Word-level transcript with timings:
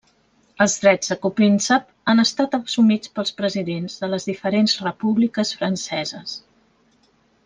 Els 0.63 0.75
drets 0.85 1.11
de 1.11 1.17
Copríncep 1.25 1.85
han 2.13 2.23
estat 2.23 2.57
assumits 2.59 3.13
pels 3.19 3.33
presidents 3.41 3.99
de 4.05 4.09
les 4.13 4.25
diferents 4.31 4.75
Repúbliques 4.87 5.53
Franceses. 5.61 6.35